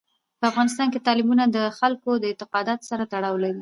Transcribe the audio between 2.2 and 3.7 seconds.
اعتقاداتو سره تړاو لري.